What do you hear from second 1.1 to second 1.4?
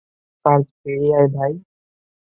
আয়